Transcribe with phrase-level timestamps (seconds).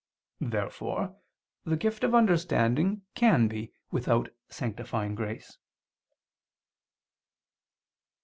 [0.43, 1.15] Therefore
[1.63, 5.59] the gift of understanding can be without sanctifying grace.